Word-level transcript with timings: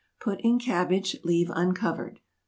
Put 0.19 0.41
in 0.41 0.57
cabbage. 0.57 1.15
Leave 1.23 1.51
uncovered. 1.53 2.21